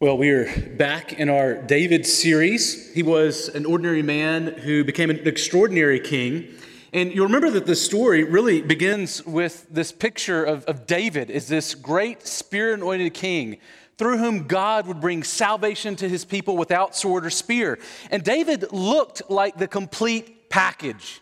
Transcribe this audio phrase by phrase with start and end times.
[0.00, 2.92] Well, we are back in our David series.
[2.94, 6.52] He was an ordinary man who became an extraordinary king.
[6.92, 11.46] And you'll remember that the story really begins with this picture of, of David as
[11.46, 13.58] this great spirit anointed king
[13.96, 17.78] through whom God would bring salvation to his people without sword or spear.
[18.10, 21.20] And David looked like the complete package.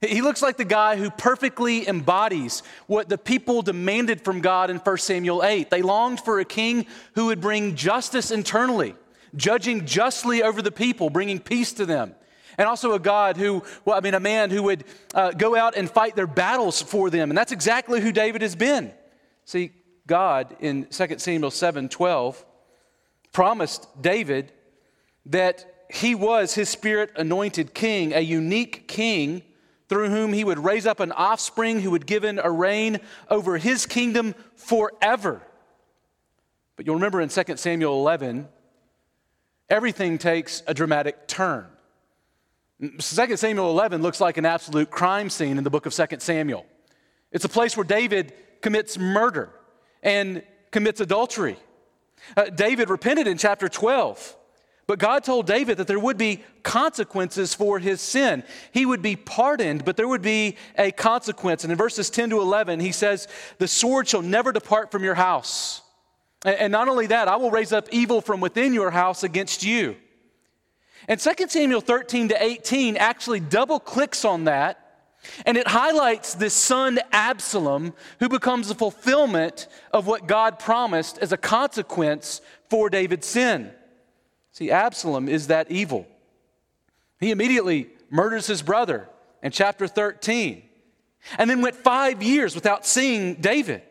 [0.00, 4.78] He looks like the guy who perfectly embodies what the people demanded from God in
[4.78, 5.68] 1 Samuel 8.
[5.68, 8.94] They longed for a king who would bring justice internally,
[9.36, 12.14] judging justly over the people, bringing peace to them.
[12.56, 15.76] And also a God who, well, I mean, a man who would uh, go out
[15.76, 17.30] and fight their battles for them.
[17.30, 18.92] And that's exactly who David has been.
[19.44, 19.72] See,
[20.06, 22.44] God in 2 Samuel 7 12
[23.32, 24.50] promised David
[25.26, 29.42] that he was his spirit anointed king, a unique king
[29.90, 33.58] through whom he would raise up an offspring who would give in a reign over
[33.58, 35.42] his kingdom forever.
[36.76, 38.48] But you'll remember in 2 Samuel 11,
[39.68, 41.66] everything takes a dramatic turn.
[42.80, 46.64] 2 Samuel 11 looks like an absolute crime scene in the book of 2 Samuel.
[47.32, 48.32] It's a place where David
[48.62, 49.50] commits murder
[50.04, 51.56] and commits adultery.
[52.36, 54.36] Uh, David repented in chapter 12
[54.90, 58.42] but God told David that there would be consequences for his sin.
[58.72, 61.62] He would be pardoned, but there would be a consequence.
[61.62, 65.14] And in verses 10 to 11, he says, The sword shall never depart from your
[65.14, 65.82] house.
[66.44, 69.94] And not only that, I will raise up evil from within your house against you.
[71.06, 75.06] And 2 Samuel 13 to 18 actually double clicks on that.
[75.46, 81.30] And it highlights this son Absalom who becomes the fulfillment of what God promised as
[81.30, 83.70] a consequence for David's sin.
[84.52, 86.06] See, Absalom is that evil.
[87.18, 89.08] He immediately murders his brother
[89.42, 90.62] in chapter 13
[91.38, 93.82] and then went five years without seeing David.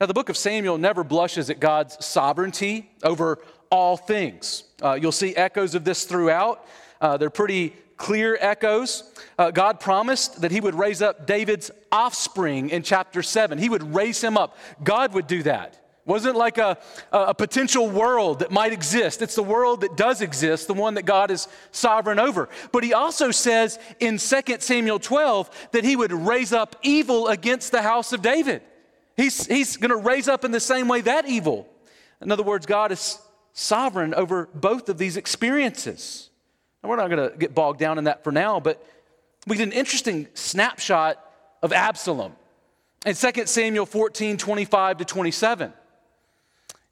[0.00, 3.38] Now, the book of Samuel never blushes at God's sovereignty over
[3.70, 4.64] all things.
[4.82, 6.66] Uh, you'll see echoes of this throughout.
[7.00, 9.10] Uh, they're pretty clear echoes.
[9.38, 13.58] Uh, God promised that He would raise up David's offspring in chapter 7.
[13.58, 14.56] He would raise him up.
[14.84, 16.78] God would do that wasn't like a,
[17.12, 19.20] a potential world that might exist.
[19.20, 22.48] It's the world that does exist, the one that God is sovereign over.
[22.72, 27.72] But he also says in 2 Samuel 12 that he would raise up evil against
[27.72, 28.62] the house of David.
[29.16, 31.68] He's, he's going to raise up in the same way that evil.
[32.20, 33.18] In other words, God is
[33.52, 36.30] sovereign over both of these experiences.
[36.82, 38.84] And we're not going to get bogged down in that for now, but
[39.46, 41.22] we get an interesting snapshot
[41.62, 42.32] of Absalom
[43.04, 45.72] in 2 Samuel 14 25 to 27.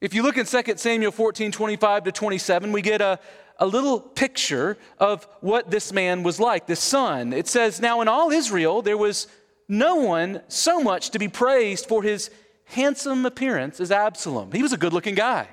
[0.05, 3.19] If you look in 2 Samuel 14 25 to 27, we get a,
[3.59, 7.33] a little picture of what this man was like, this son.
[7.33, 9.29] It says, Now in all Israel, there was
[9.67, 12.29] no one so much to be praised for his
[12.67, 14.53] handsome appearance as Absalom.
[14.53, 15.49] He was a good looking guy.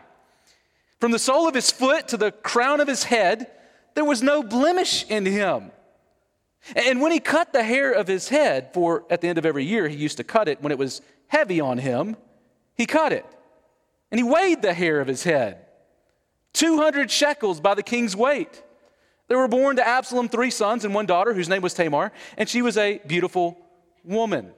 [1.00, 3.50] From the sole of his foot to the crown of his head,
[3.96, 5.72] there was no blemish in him.
[6.76, 9.64] And when he cut the hair of his head, for at the end of every
[9.64, 12.18] year he used to cut it when it was heavy on him,
[12.76, 13.26] he cut it.
[14.12, 15.66] And he weighed the hair of his head
[16.54, 18.62] 200 shekels by the king's weight.
[19.28, 22.50] There were born to Absalom three sons and one daughter, whose name was Tamar, and
[22.50, 23.58] she was a beautiful
[24.04, 24.52] woman.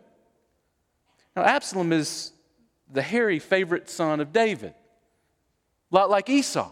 [1.36, 2.32] Now, Absalom is
[2.92, 4.74] the hairy favorite son of David,
[5.92, 6.72] a lot like Esau.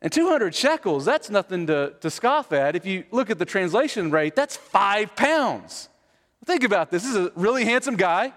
[0.00, 2.76] And 200 shekels, that's nothing to, to scoff at.
[2.76, 5.88] If you look at the translation rate, that's five pounds.
[6.44, 7.02] Think about this.
[7.02, 8.32] This is a really handsome guy,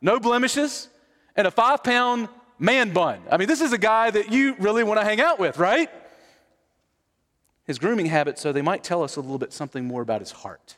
[0.00, 0.88] no blemishes,
[1.36, 3.20] and a five pound man bun.
[3.30, 5.90] I mean, this is a guy that you really want to hang out with, right?
[7.64, 10.30] His grooming habits, so they might tell us a little bit something more about his
[10.30, 10.76] heart.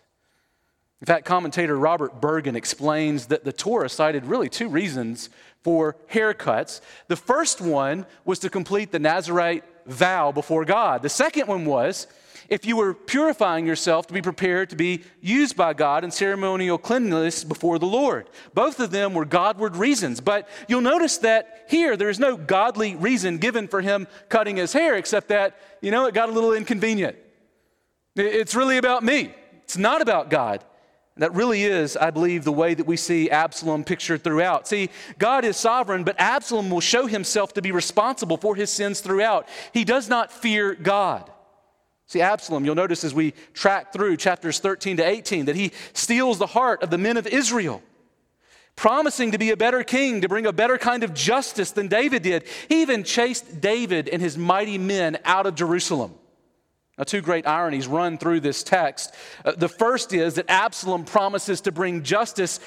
[1.00, 5.30] In fact, commentator Robert Bergen explains that the Torah cited really two reasons
[5.62, 6.80] for haircuts.
[7.06, 11.02] The first one was to complete the Nazarite vow before God.
[11.02, 12.08] The second one was
[12.48, 16.78] if you were purifying yourself to be prepared to be used by God in ceremonial
[16.78, 18.28] cleanliness before the Lord.
[18.54, 22.96] Both of them were Godward reasons, but you'll notice that here there is no godly
[22.96, 26.54] reason given for him cutting his hair, except that, you know, it got a little
[26.54, 27.16] inconvenient.
[28.16, 30.64] It's really about me, it's not about God.
[31.18, 34.68] That really is, I believe, the way that we see Absalom pictured throughout.
[34.68, 34.88] See,
[35.18, 39.48] God is sovereign, but Absalom will show himself to be responsible for his sins throughout.
[39.74, 41.28] He does not fear God.
[42.08, 46.38] See, Absalom, you'll notice as we track through chapters 13 to 18 that he steals
[46.38, 47.82] the heart of the men of Israel,
[48.76, 52.22] promising to be a better king, to bring a better kind of justice than David
[52.22, 52.44] did.
[52.70, 56.14] He even chased David and his mighty men out of Jerusalem.
[56.96, 59.14] Now, two great ironies run through this text.
[59.44, 62.58] Uh, the first is that Absalom promises to bring justice,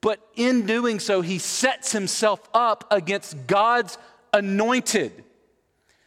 [0.00, 3.98] but in doing so, he sets himself up against God's
[4.32, 5.24] anointed.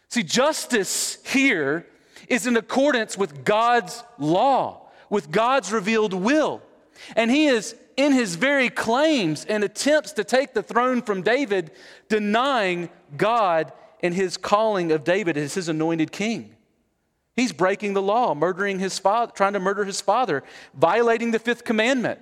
[0.07, 1.85] See, justice here
[2.27, 6.61] is in accordance with God's law, with God's revealed will.
[7.15, 11.71] And he is in his very claims and attempts to take the throne from David,
[12.09, 16.55] denying God and his calling of David as his anointed king.
[17.35, 20.43] He's breaking the law, murdering his father, trying to murder his father,
[20.73, 22.19] violating the fifth commandment.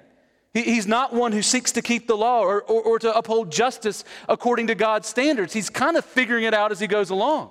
[0.53, 4.03] he's not one who seeks to keep the law or, or, or to uphold justice
[4.29, 5.53] according to God's standards.
[5.53, 7.49] He's kind of figuring it out as he goes along.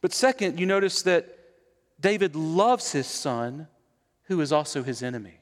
[0.00, 1.35] But second, you notice that
[2.00, 3.68] David loves his son,
[4.24, 5.40] who is also his enemy.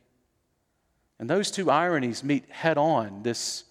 [1.18, 3.64] And those two ironies meet head on this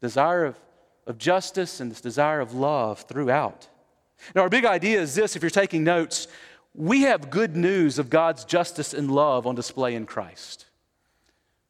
[0.00, 0.58] desire of,
[1.06, 3.68] of justice and this desire of love throughout.
[4.34, 6.26] Now, our big idea is this if you're taking notes,
[6.74, 10.66] we have good news of God's justice and love on display in Christ.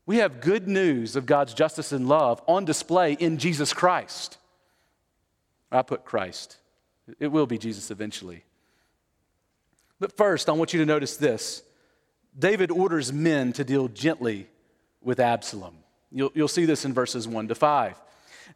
[0.04, 4.38] We have good news of God's justice and love on display in Jesus Christ.
[5.70, 6.58] I put Christ.
[7.19, 8.45] It will be Jesus eventually.
[9.98, 11.62] But first, I want you to notice this
[12.38, 14.46] David orders men to deal gently
[15.02, 15.76] with Absalom.
[16.10, 18.00] You'll, you'll see this in verses 1 to 5.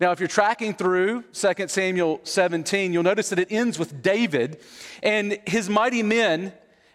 [0.01, 4.61] Now, if you're tracking through 2 Samuel 17, you'll notice that it ends with David
[5.03, 6.53] and his mighty men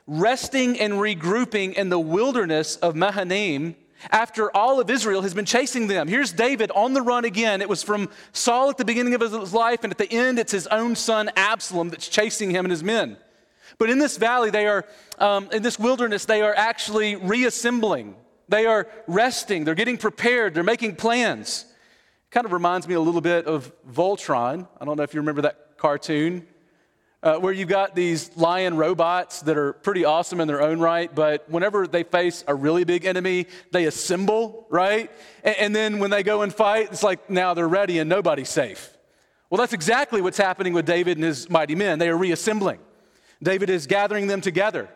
[0.08, 3.76] resting and regrouping in the wilderness of Mahanaim
[4.12, 6.08] after all of Israel has been chasing them.
[6.08, 7.62] Here's David on the run again.
[7.62, 10.52] It was from Saul at the beginning of his life, and at the end, it's
[10.52, 13.18] his own son Absalom that's chasing him and his men.
[13.78, 14.86] But in this valley, they are,
[15.20, 18.16] um, in this wilderness, they are actually reassembling.
[18.48, 19.64] They are resting.
[19.66, 20.54] They're getting prepared.
[20.54, 21.66] They're making plans.
[22.32, 24.68] Kind of reminds me a little bit of Voltron.
[24.80, 26.48] I don't know if you remember that cartoon,
[27.24, 31.14] uh, where you've got these lion robots that are pretty awesome in their own right,
[31.14, 35.12] but whenever they face a really big enemy, they assemble, right?
[35.44, 38.50] And, and then when they go and fight, it's like now they're ready and nobody's
[38.50, 38.96] safe.
[39.50, 42.00] Well, that's exactly what's happening with David and his mighty men.
[42.00, 42.80] They are reassembling.
[43.42, 44.90] David is gathering them together.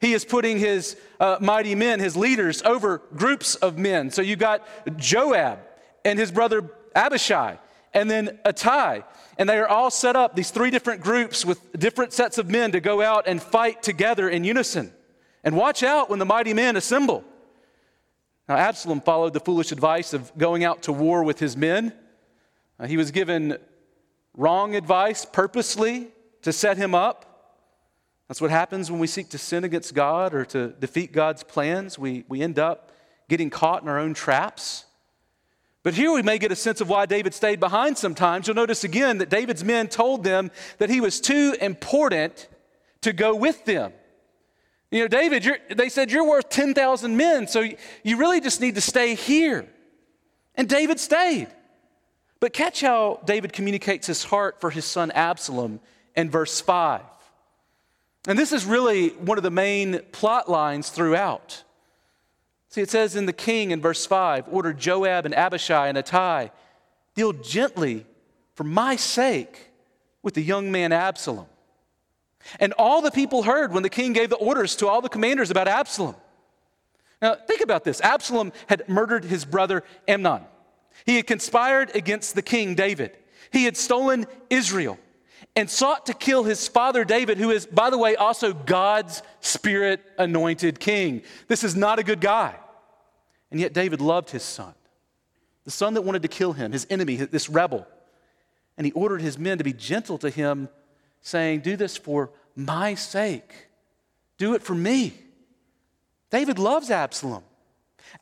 [0.00, 4.10] He is putting his uh, mighty men, his leaders, over groups of men.
[4.10, 5.60] So you've got Joab
[6.04, 7.58] and his brother Abishai,
[7.94, 9.00] and then Ittai.
[9.38, 12.72] And they are all set up, these three different groups with different sets of men
[12.72, 14.92] to go out and fight together in unison.
[15.44, 17.24] And watch out when the mighty men assemble.
[18.48, 21.92] Now, Absalom followed the foolish advice of going out to war with his men.
[22.80, 23.58] Uh, he was given
[24.34, 26.08] wrong advice purposely
[26.42, 27.27] to set him up.
[28.28, 31.98] That's what happens when we seek to sin against God or to defeat God's plans.
[31.98, 32.92] We, we end up
[33.28, 34.84] getting caught in our own traps.
[35.82, 38.46] But here we may get a sense of why David stayed behind sometimes.
[38.46, 42.48] You'll notice again that David's men told them that he was too important
[43.00, 43.92] to go with them.
[44.90, 47.66] You know, David, they said, You're worth 10,000 men, so
[48.02, 49.66] you really just need to stay here.
[50.54, 51.48] And David stayed.
[52.40, 55.80] But catch how David communicates his heart for his son Absalom
[56.14, 57.00] in verse 5.
[58.28, 61.64] And this is really one of the main plot lines throughout.
[62.68, 66.50] See, it says in the king in verse 5 order Joab and Abishai and Ittai,
[67.14, 68.04] deal gently
[68.54, 69.70] for my sake
[70.22, 71.46] with the young man Absalom.
[72.60, 75.50] And all the people heard when the king gave the orders to all the commanders
[75.50, 76.14] about Absalom.
[77.22, 80.42] Now, think about this Absalom had murdered his brother Amnon,
[81.06, 83.16] he had conspired against the king David,
[83.50, 84.98] he had stolen Israel
[85.58, 90.00] and sought to kill his father David, who is, by the way, also God's spirit
[90.16, 91.22] anointed king.
[91.48, 92.54] This is not a good guy.
[93.50, 94.72] And yet David loved his son,
[95.64, 97.88] the son that wanted to kill him, his enemy, this rebel.
[98.76, 100.68] And he ordered his men to be gentle to him,
[101.22, 103.66] saying, Do this for my sake.
[104.36, 105.12] Do it for me.
[106.30, 107.42] David loves Absalom.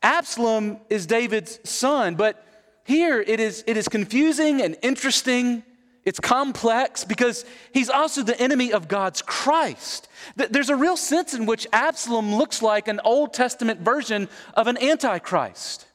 [0.01, 2.43] Absalom is David's son, but
[2.83, 5.61] here it is, it is confusing and interesting
[6.07, 10.07] it's complex because he's also the enemy of God's Christ.
[10.37, 14.81] There's a real sense in which Absalom looks like an Old Testament version of an
[14.81, 15.85] antichrist,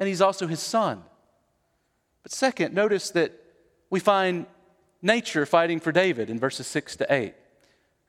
[0.00, 1.04] and he's also his son.
[2.24, 3.30] But second, notice that
[3.90, 4.46] we find
[5.02, 7.34] nature fighting for David in verses 6 to 8.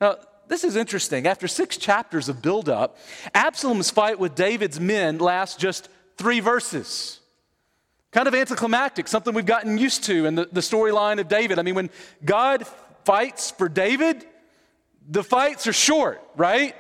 [0.01, 0.15] Now,
[0.47, 1.27] this is interesting.
[1.27, 2.97] After six chapters of buildup,
[3.35, 7.20] Absalom's fight with David's men lasts just three verses.
[8.11, 11.59] Kind of anticlimactic, something we've gotten used to in the, the storyline of David.
[11.59, 11.89] I mean, when
[12.25, 12.67] God
[13.05, 14.25] fights for David,
[15.07, 16.75] the fights are short, right?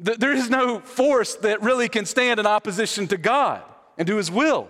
[0.00, 3.62] There is no force that really can stand in opposition to God
[3.98, 4.68] and to his will.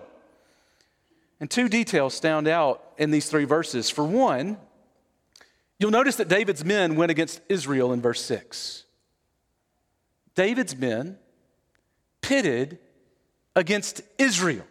[1.39, 3.89] And two details stand out in these three verses.
[3.89, 4.57] For one,
[5.79, 8.85] you'll notice that David's men went against Israel in verse 6.
[10.35, 11.19] David's men
[12.23, 12.79] pitted
[13.55, 14.65] against Israel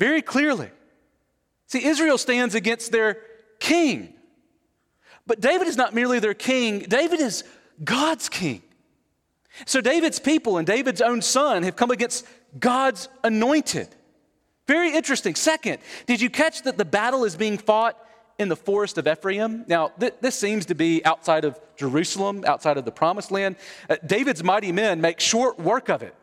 [0.00, 0.70] very clearly.
[1.66, 3.18] See, Israel stands against their
[3.60, 4.14] king,
[5.26, 7.44] But David is not merely their king, David is
[7.84, 8.62] God's king.
[9.66, 12.26] So David's people and David's own son have come against
[12.58, 13.88] God's anointed.
[14.66, 15.34] Very interesting.
[15.34, 17.96] Second, did you catch that the battle is being fought
[18.38, 19.64] in the forest of Ephraim?
[19.68, 23.56] Now, th- this seems to be outside of Jerusalem, outside of the promised land.
[23.88, 26.14] Uh, David's mighty men make short work of it.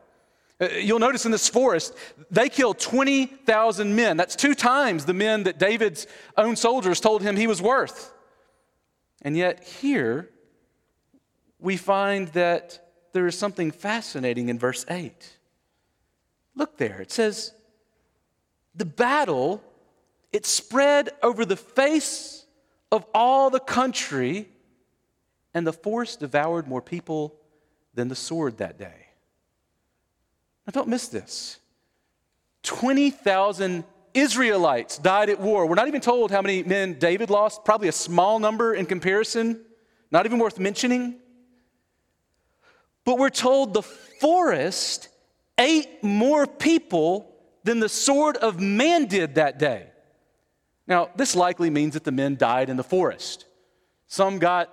[0.59, 1.93] Uh, you'll notice in this forest,
[2.31, 4.17] they killed 20,000 men.
[4.17, 8.11] That's two times the men that David's own soldiers told him he was worth.
[9.21, 10.29] And yet, here,
[11.59, 12.79] we find that
[13.13, 15.37] there is something fascinating in verse 8.
[16.55, 17.53] Look there, it says,
[18.75, 19.63] The battle,
[20.31, 22.45] it spread over the face
[22.91, 24.49] of all the country,
[25.53, 27.35] and the forest devoured more people
[27.93, 29.06] than the sword that day.
[30.67, 31.59] Now, don't miss this
[32.63, 35.65] 20,000 Israelites died at war.
[35.65, 39.61] We're not even told how many men David lost, probably a small number in comparison,
[40.11, 41.15] not even worth mentioning.
[43.05, 45.07] But we're told the forest
[45.57, 47.33] ate more people
[47.63, 49.87] than the sword of man did that day.
[50.87, 53.45] Now, this likely means that the men died in the forest.
[54.07, 54.69] Some got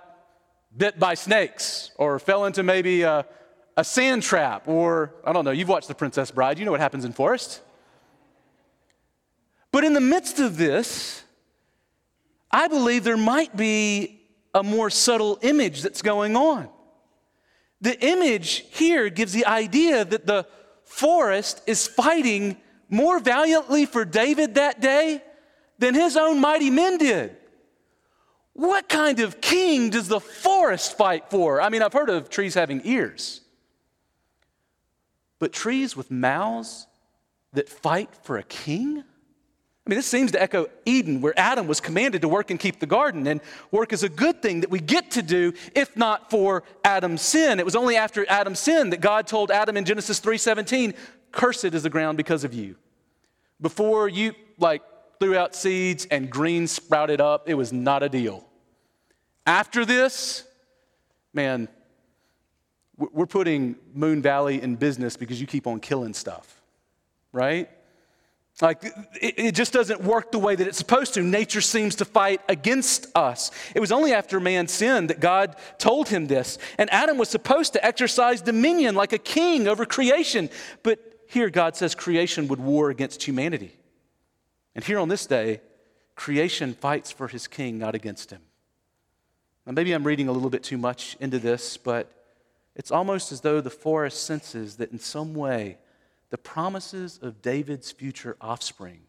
[0.77, 3.27] bit by snakes or fell into maybe a,
[3.77, 6.81] a sand trap, or I don't know, you've watched The Princess Bride, you know what
[6.81, 7.61] happens in forest.
[9.73, 11.25] But in the midst of this,
[12.51, 14.21] I believe there might be
[14.55, 16.69] a more subtle image that's going on.
[17.81, 20.47] The image here gives the idea that the
[20.85, 22.57] forest is fighting
[22.89, 25.23] more valiantly for David that day
[25.79, 27.37] than his own mighty men did.
[28.53, 31.61] What kind of king does the forest fight for?
[31.61, 33.41] I mean, I've heard of trees having ears,
[35.39, 36.87] but trees with mouths
[37.53, 39.05] that fight for a king?
[39.87, 42.81] I mean, this seems to echo Eden, where Adam was commanded to work and keep
[42.81, 43.27] the garden.
[43.27, 47.21] And work is a good thing that we get to do, if not for Adam's
[47.21, 47.61] sin.
[47.61, 50.95] It was only after Adam's sin that God told Adam in Genesis 3:17,
[51.33, 52.77] "Cursed is the ground because of you."
[53.61, 54.83] Before you like
[55.21, 58.49] threw out seeds and green sprouted up, it was not a deal.
[59.47, 60.45] After this,
[61.35, 61.69] man,
[62.97, 66.61] we're putting Moon Valley in business because you keep on killing stuff,
[67.33, 67.69] right?
[68.63, 68.85] Like,
[69.21, 71.23] it, it, just doesn't work the way that it's supposed to.
[71.23, 73.51] Nature seems to fight against us.
[73.75, 76.59] It was only after man sinned that God told him this.
[76.79, 80.51] And Adam was supposed to exercise dominion like a king over creation.
[80.85, 83.73] But here, God says creation would war against humanity.
[84.77, 85.61] And here on this day,
[86.15, 88.41] creation fights for his king, not against him.
[89.67, 92.24] Now, maybe I'm reading a little bit too much into this, but
[92.77, 95.79] it's almost as though the forest senses that in some way,
[96.31, 99.03] the promises of David's future offspring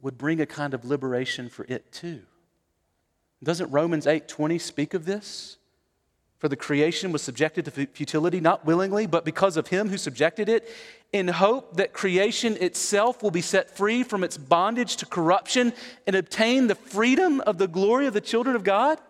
[0.00, 2.22] would bring a kind of liberation for it too.
[3.42, 5.56] Doesn't Romans 8:20 speak of this?
[6.38, 10.48] For the creation was subjected to futility, not willingly, but because of him who subjected
[10.48, 10.68] it,
[11.12, 15.72] in hope that creation itself will be set free from its bondage to corruption
[16.04, 19.00] and obtain the freedom of the glory of the children of God.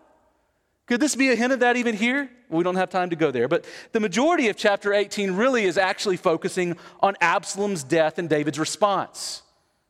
[0.93, 2.29] Could this be a hint of that even here?
[2.49, 3.47] We don't have time to go there.
[3.47, 8.59] But the majority of chapter 18 really is actually focusing on Absalom's death and David's
[8.59, 9.41] response.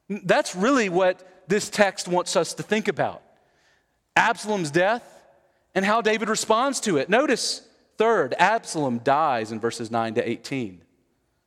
[0.07, 3.21] That's really what this text wants us to think about
[4.15, 5.03] Absalom's death
[5.75, 7.09] and how David responds to it.
[7.09, 7.67] Notice,
[7.97, 10.83] third, Absalom dies in verses 9 to 18.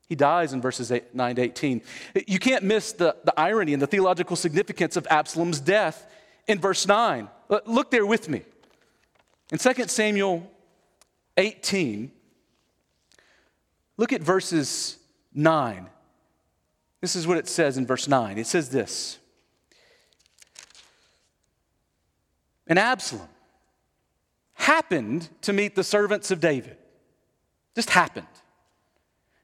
[0.06, 1.80] He dies in verses 8, 9 to 18.
[2.26, 6.06] You can't miss the, the irony and the theological significance of Absalom's death
[6.46, 7.30] in verse 9.
[7.64, 8.42] Look there with me.
[9.52, 10.50] In 2 Samuel
[11.36, 12.10] 18,
[13.96, 14.98] look at verses
[15.34, 15.86] 9.
[17.00, 18.38] This is what it says in verse 9.
[18.38, 19.18] It says this
[22.66, 23.28] And Absalom
[24.54, 26.76] happened to meet the servants of David.
[27.76, 28.26] Just happened.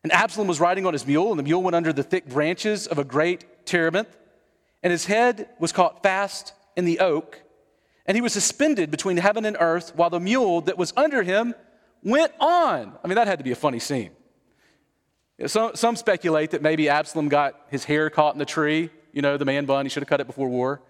[0.03, 2.89] And Absalom was riding on his mule, and the mule went under the thick branches
[2.89, 4.17] of a great terebinth,
[4.83, 7.41] and his head was caught fast in the oak
[8.07, 11.55] and he was suspended between heaven and earth while the mule that was under him
[12.03, 12.93] went on.
[13.03, 14.11] I mean, that had to be a funny scene.
[15.47, 19.37] Some, some speculate that maybe Absalom got his hair caught in the tree, you know,
[19.37, 20.83] the man bun, he should have cut it before war.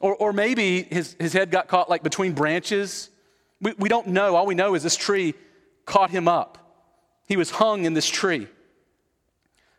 [0.00, 3.10] Or, or maybe his, his head got caught like between branches.
[3.60, 4.36] We, we don't know.
[4.36, 5.34] All we know is this tree
[5.86, 6.58] caught him up.
[7.26, 8.48] He was hung in this tree.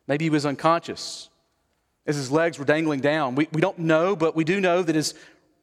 [0.07, 1.29] Maybe he was unconscious
[2.05, 3.35] as his legs were dangling down.
[3.35, 5.15] We, we don't know, but we do know that his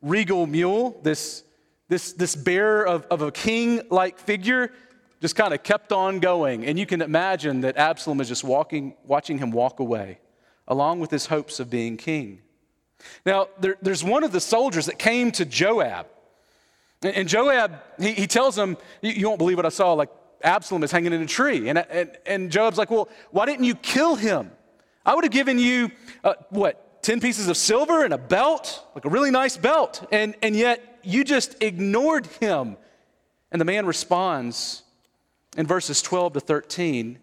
[0.03, 1.45] regal mule, this,
[1.89, 4.73] this, this bearer of, of a king like figure,
[5.21, 6.67] just kind of kept on going.
[6.67, 10.19] And you can imagine that Absalom is just walking, watching him walk away,
[10.67, 12.41] along with his hopes of being king.
[13.25, 16.07] Now, there, there's one of the soldiers that came to Joab.
[17.03, 20.11] And Joab, he, he tells him, you, won't believe what I saw, like
[20.43, 21.69] Absalom is hanging in a tree.
[21.69, 24.51] And, and, and Joab's like, Well, why didn't you kill him?
[25.05, 25.91] I would have given you,
[26.23, 30.07] uh, what, 10 pieces of silver and a belt, like a really nice belt.
[30.13, 32.77] And, and yet you just ignored him.
[33.51, 34.83] And the man responds
[35.57, 37.19] in verses 12 to 13.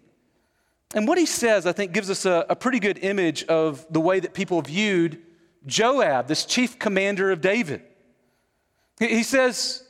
[0.94, 4.00] And what he says, I think, gives us a, a pretty good image of the
[4.00, 5.22] way that people viewed
[5.66, 7.82] Joab, this chief commander of David.
[8.98, 9.84] He, says,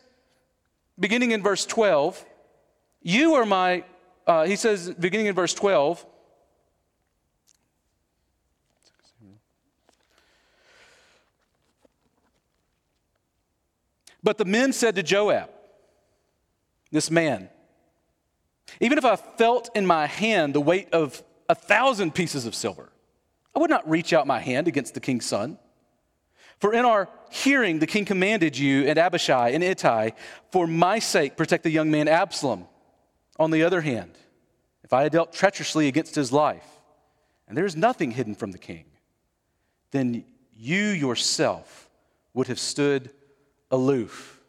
[0.98, 2.24] beginning in verse 12,
[3.02, 3.84] You are my,
[4.26, 6.04] uh, he says, beginning in verse 12,
[14.22, 15.50] But the men said to Joab,
[16.90, 17.48] this man,
[18.80, 22.90] even if I felt in my hand the weight of a thousand pieces of silver,
[23.54, 25.58] I would not reach out my hand against the king's son.
[26.58, 30.10] For in our hearing, the king commanded you and Abishai and Ittai,
[30.52, 32.66] for my sake, protect the young man Absalom.
[33.38, 34.18] On the other hand,
[34.84, 36.66] if I had dealt treacherously against his life,
[37.48, 38.84] and there is nothing hidden from the king,
[39.90, 41.88] then you yourself
[42.34, 43.10] would have stood
[43.70, 44.40] aloof.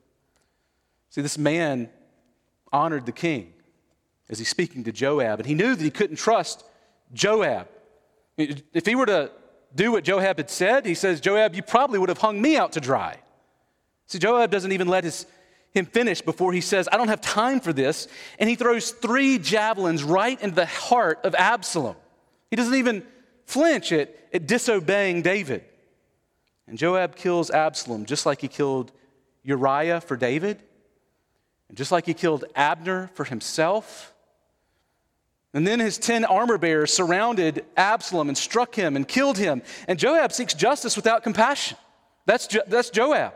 [1.10, 1.90] See, this man
[2.72, 3.54] honored the king
[4.30, 6.64] as he's speaking to Joab, and he knew that he couldn't trust
[7.14, 7.68] Joab.
[8.38, 9.32] If he were to
[9.76, 12.74] do what Joab had said, he says, Joab, you probably would have hung me out
[12.74, 13.18] to dry.
[14.08, 15.26] See, Joab doesn't even let his,
[15.74, 18.08] him finish before he says, I don't have time for this.
[18.40, 21.96] And he throws three javelins right into the heart of Absalom.
[22.50, 23.04] He doesn't even
[23.46, 25.64] flinch at, at disobeying David.
[26.68, 28.92] And Joab kills Absalom just like he killed
[29.44, 30.62] Uriah for David,
[31.70, 34.14] and just like he killed Abner for himself.
[35.54, 39.62] And then his 10 armor bearers surrounded Absalom and struck him and killed him.
[39.88, 41.78] And Joab seeks justice without compassion.
[42.26, 43.34] That's, jo- that's Joab.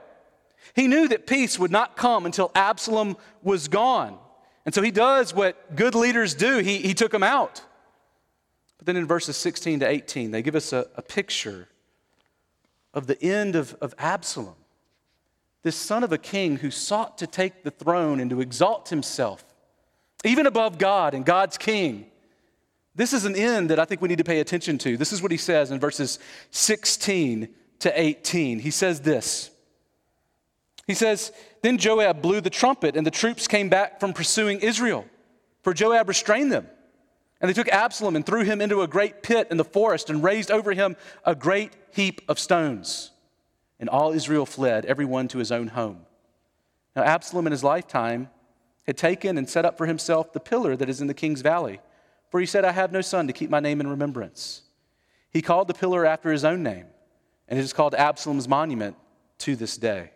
[0.76, 4.18] He knew that peace would not come until Absalom was gone.
[4.66, 7.62] And so he does what good leaders do he, he took him out.
[8.78, 11.68] But then in verses 16 to 18, they give us a, a picture
[12.94, 14.56] of the end of, of Absalom
[15.66, 19.44] this son of a king who sought to take the throne and to exalt himself,
[20.24, 22.06] even above God and God's king.
[22.94, 24.96] This is an end that I think we need to pay attention to.
[24.96, 26.20] This is what he says in verses
[26.52, 27.50] 16
[27.80, 28.60] to 18.
[28.60, 29.50] He says this.
[30.86, 31.32] He says,
[31.64, 35.04] Then Joab blew the trumpet, and the troops came back from pursuing Israel,
[35.64, 36.68] for Joab restrained them.
[37.42, 40.24] And they took Absalom and threw him into a great pit in the forest and
[40.24, 43.10] raised over him a great heap of stones.
[43.86, 46.08] And all Israel fled, everyone to his own home.
[46.96, 48.32] Now, Absalom in his lifetime
[48.88, 51.80] had taken and set up for himself the pillar that is in the king's valley,
[52.32, 54.64] for he said, I have no son to keep my name in remembrance.
[55.30, 56.88] He called the pillar after his own name,
[57.48, 58.96] and it is called Absalom's monument
[59.38, 60.10] to this day.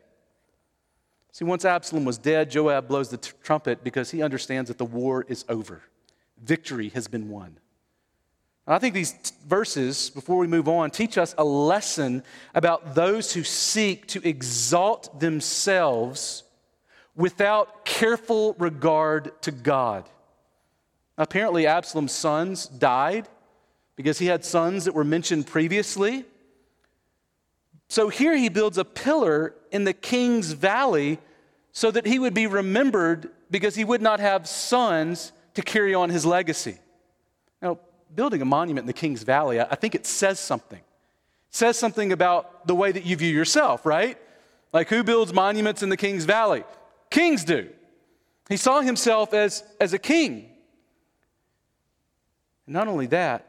[1.32, 4.84] See, once Absalom was dead, Joab blows the t- trumpet because he understands that the
[4.84, 5.84] war is over.
[6.44, 7.60] Victory has been won.
[8.70, 13.34] I think these t- verses, before we move on, teach us a lesson about those
[13.34, 16.44] who seek to exalt themselves
[17.16, 20.08] without careful regard to God.
[21.18, 23.28] Apparently, Absalom's sons died
[23.96, 26.24] because he had sons that were mentioned previously.
[27.90, 31.18] So here he builds a pillar in the king's valley
[31.72, 36.10] so that he would be remembered because he would not have sons to carry on
[36.10, 36.78] his legacy.
[37.62, 37.80] Now,
[38.14, 40.80] building a monument in the King's Valley, I think it says something.
[40.80, 44.18] It says something about the way that you view yourself, right?
[44.72, 46.64] Like who builds monuments in the King's Valley?
[47.10, 47.70] Kings do.
[48.50, 50.50] He saw himself as, as a king.
[52.66, 53.46] And not only that,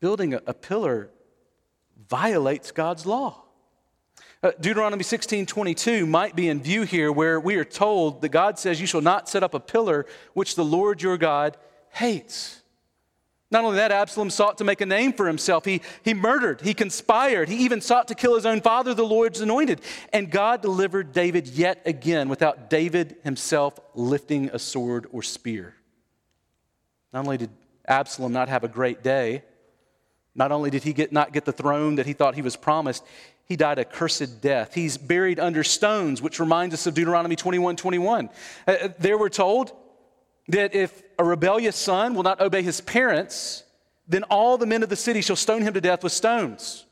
[0.00, 1.10] building a, a pillar
[2.08, 3.42] violates God's law.
[4.42, 8.58] Uh, Deuteronomy 16 22 might be in view here, where we are told that God
[8.58, 11.56] says, You shall not set up a pillar which the Lord your God
[11.90, 12.62] hates.
[13.50, 15.64] Not only that, Absalom sought to make a name for himself.
[15.64, 19.40] He, he murdered, he conspired, he even sought to kill his own father, the Lord's
[19.40, 19.80] anointed.
[20.12, 25.74] And God delivered David yet again without David himself lifting a sword or spear.
[27.12, 27.50] Not only did
[27.86, 29.44] Absalom not have a great day,
[30.34, 33.04] not only did he get, not get the throne that he thought he was promised,
[33.46, 34.74] he died a cursed death.
[34.74, 38.28] He's buried under stones, which reminds us of Deuteronomy 21 21.
[38.66, 39.72] Uh, uh there we're told
[40.48, 43.64] that if a rebellious son will not obey his parents,
[44.08, 46.86] then all the men of the city shall stone him to death with stones.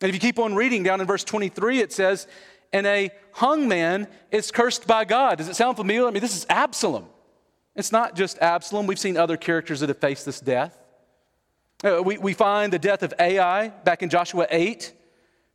[0.00, 2.26] And if you keep on reading down in verse 23, it says,
[2.72, 5.38] And a hung man is cursed by God.
[5.38, 6.08] Does it sound familiar?
[6.08, 7.06] I mean, this is Absalom.
[7.74, 8.86] It's not just Absalom.
[8.86, 10.78] We've seen other characters that have faced this death.
[11.82, 14.92] Uh, we, we find the death of Ai back in Joshua 8,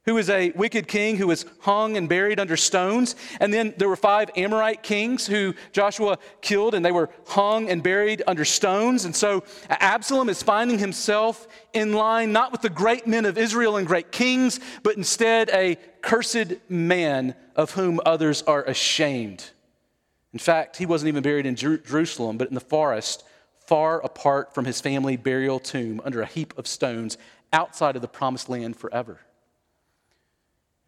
[0.09, 3.15] who was a wicked king who was hung and buried under stones.
[3.39, 7.83] And then there were five Amorite kings who Joshua killed, and they were hung and
[7.83, 9.05] buried under stones.
[9.05, 13.77] And so Absalom is finding himself in line not with the great men of Israel
[13.77, 19.51] and great kings, but instead a cursed man of whom others are ashamed.
[20.33, 23.23] In fact, he wasn't even buried in Jerusalem, but in the forest,
[23.67, 27.19] far apart from his family burial tomb under a heap of stones
[27.53, 29.19] outside of the promised land forever.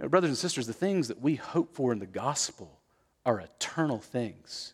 [0.09, 2.79] Brothers and sisters, the things that we hope for in the gospel
[3.25, 4.73] are eternal things,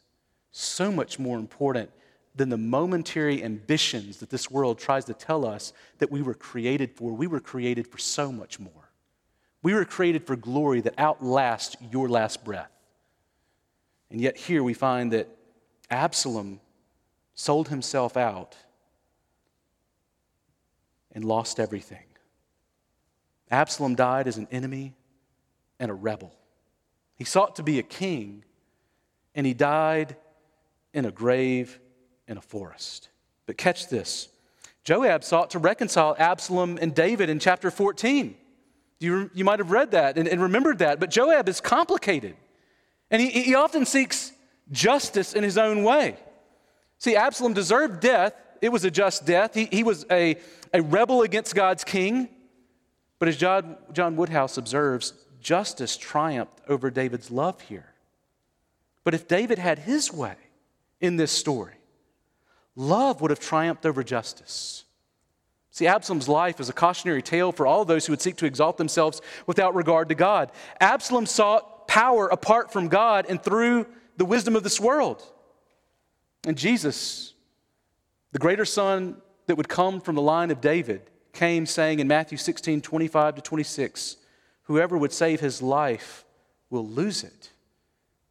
[0.52, 1.92] so much more important
[2.36, 6.92] than the momentary ambitions that this world tries to tell us that we were created
[6.96, 7.12] for.
[7.12, 8.92] We were created for so much more.
[9.64, 12.72] We were created for glory that outlasts your last breath.
[14.10, 15.28] And yet, here we find that
[15.90, 16.62] Absalom
[17.34, 18.56] sold himself out
[21.12, 22.06] and lost everything.
[23.50, 24.94] Absalom died as an enemy
[25.80, 26.34] and a rebel.
[27.16, 28.44] He sought to be a king,
[29.36, 30.16] and he died
[30.94, 31.80] in a grave
[32.28, 33.10] in a forest.
[33.46, 34.30] But catch this
[34.84, 38.36] Joab sought to reconcile Absalom and David in chapter 14.
[39.00, 42.36] You, you might have read that and, and remembered that, but Joab is complicated.
[43.12, 44.32] And he, he often seeks
[44.72, 46.18] justice in his own way.
[47.00, 48.34] See, Absalom deserved death.
[48.62, 49.54] It was a just death.
[49.54, 50.38] He, he was a,
[50.74, 52.30] a rebel against God's king.
[53.20, 57.94] But as John, John Woodhouse observes, justice triumphed over David's love here.
[59.04, 60.36] But if David had his way
[61.00, 61.76] in this story,
[62.76, 64.84] love would have triumphed over justice.
[65.72, 68.78] See, Absalom's life is a cautionary tale for all those who would seek to exalt
[68.78, 70.52] themselves without regard to God.
[70.82, 73.86] Absalom sought power apart from God and through
[74.18, 75.24] the wisdom of this world.
[76.46, 77.34] And Jesus,
[78.32, 82.38] the greater son that would come from the line of David, came saying in Matthew
[82.38, 84.18] 16 25 to 26,
[84.68, 86.26] Whoever would save his life
[86.70, 87.52] will lose it.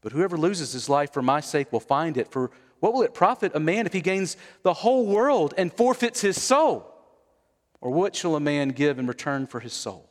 [0.03, 2.31] But whoever loses his life for my sake will find it.
[2.31, 6.20] For what will it profit a man if he gains the whole world and forfeits
[6.20, 6.92] his soul?
[7.81, 10.11] Or what shall a man give in return for his soul?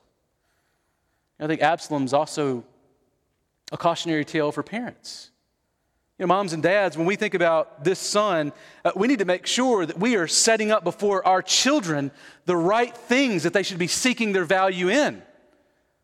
[1.40, 2.64] I think Absalom's also
[3.72, 5.30] a cautionary tale for parents.
[6.18, 9.26] You know, moms and dads, when we think about this son, uh, we need to
[9.26, 12.10] make sure that we are setting up before our children
[12.46, 15.22] the right things that they should be seeking their value in.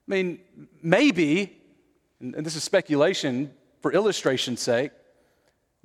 [0.08, 0.40] I mean,
[0.82, 1.58] maybe,
[2.20, 4.92] and this is speculation for illustration's sake,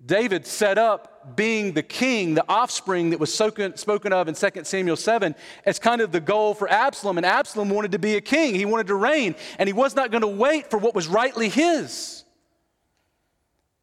[0.04, 4.96] David set up being the king, the offspring that was spoken of in 2 Samuel
[4.96, 7.16] 7, as kind of the goal for Absalom.
[7.16, 10.10] And Absalom wanted to be a king, he wanted to reign, and he was not
[10.10, 12.24] going to wait for what was rightly his.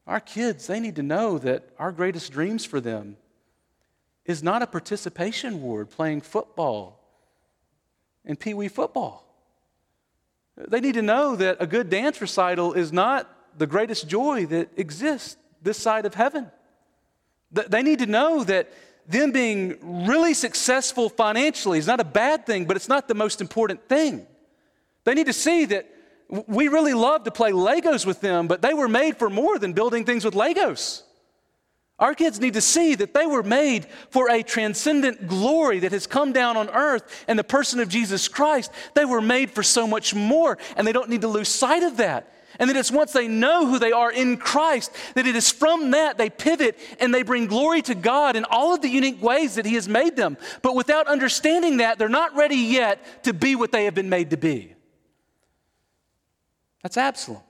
[0.05, 3.17] Our kids, they need to know that our greatest dreams for them
[4.25, 6.99] is not a participation award playing football
[8.23, 9.32] and pee wee football.
[10.57, 14.69] They need to know that a good dance recital is not the greatest joy that
[14.77, 16.51] exists this side of heaven.
[17.51, 18.71] They need to know that
[19.07, 23.41] them being really successful financially is not a bad thing, but it's not the most
[23.41, 24.25] important thing.
[25.03, 25.89] They need to see that
[26.47, 29.73] we really love to play Legos with them, but they were made for more than
[29.73, 31.03] building things with Legos.
[32.03, 36.05] Our kids need to see that they were made for a transcendent glory that has
[36.05, 38.73] come down on earth in the person of Jesus Christ.
[38.93, 41.95] They were made for so much more, and they don't need to lose sight of
[41.97, 42.29] that.
[42.59, 45.91] And that it's once they know who they are in Christ, that it is from
[45.91, 49.55] that they pivot and they bring glory to God in all of the unique ways
[49.55, 50.35] that He has made them.
[50.61, 54.31] But without understanding that, they're not ready yet to be what they have been made
[54.31, 54.75] to be.
[56.81, 57.43] That's Absalom.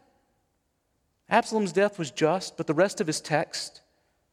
[1.27, 3.79] Absalom's death was just, but the rest of his text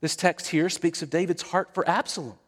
[0.00, 2.38] this text here speaks of David's heart for Absalom.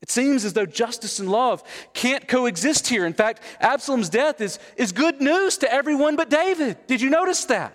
[0.00, 1.62] It seems as though justice and love
[1.92, 3.04] can't coexist here.
[3.04, 6.76] In fact, Absalom's death is, is good news to everyone but David.
[6.86, 7.74] Did you notice that?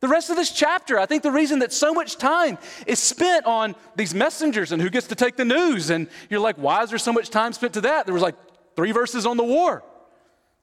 [0.00, 3.46] The rest of this chapter, I think the reason that so much time is spent
[3.46, 6.90] on these messengers and who gets to take the news, and you're like, why is
[6.90, 8.04] there so much time spent to that?
[8.04, 8.36] There was like
[8.76, 9.82] three verses on the war.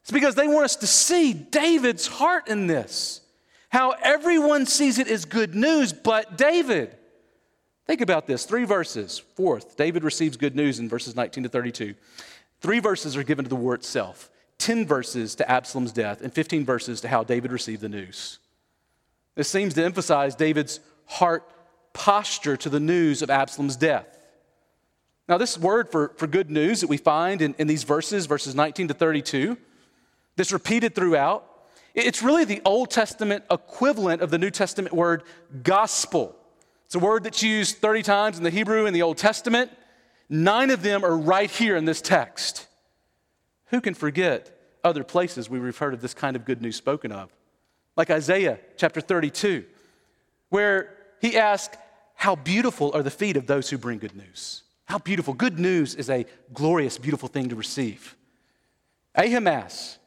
[0.01, 3.21] It's because they want us to see David's heart in this.
[3.69, 6.95] How everyone sees it as good news but David.
[7.85, 9.19] Think about this three verses.
[9.19, 11.95] Fourth, David receives good news in verses 19 to 32.
[12.61, 16.65] Three verses are given to the war itself 10 verses to Absalom's death, and 15
[16.65, 18.39] verses to how David received the news.
[19.35, 21.43] This seems to emphasize David's heart
[21.91, 24.17] posture to the news of Absalom's death.
[25.27, 28.55] Now, this word for, for good news that we find in, in these verses, verses
[28.55, 29.57] 19 to 32,
[30.35, 31.45] this repeated throughout,
[31.93, 35.23] it's really the Old Testament equivalent of the New Testament word
[35.61, 36.35] gospel.
[36.93, 39.71] It's a word that's used 30 times in the Hebrew in the Old Testament.
[40.29, 42.67] Nine of them are right here in this text.
[43.69, 47.11] Who can forget other places where we've heard of this kind of good news spoken
[47.11, 47.31] of,
[47.95, 49.65] like Isaiah chapter 32,
[50.49, 51.75] where he asks,
[52.13, 54.61] How beautiful are the feet of those who bring good news?
[54.85, 55.33] How beautiful.
[55.33, 58.15] Good news is a glorious, beautiful thing to receive.
[59.15, 59.97] Ahimaaz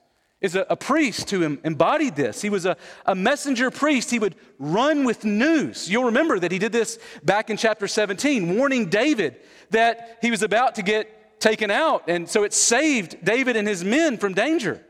[0.40, 2.42] is a, a priest who embodied this.
[2.42, 4.10] He was a, a messenger priest.
[4.10, 5.88] He would run with news.
[5.90, 9.36] You'll remember that he did this back in chapter 17, warning David
[9.70, 12.04] that he was about to get taken out.
[12.08, 14.84] And so it saved David and his men from danger.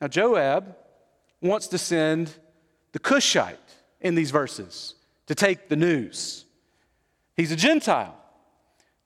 [0.00, 0.76] Now, Joab
[1.40, 2.32] wants to send
[2.92, 3.58] the Cushite
[4.00, 4.94] in these verses
[5.26, 6.44] to take the news.
[7.36, 8.15] He's a Gentile.